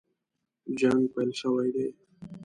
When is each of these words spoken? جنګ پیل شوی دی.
جنګ 0.79 1.01
پیل 1.13 1.29
شوی 1.39 1.69
دی. 1.75 1.87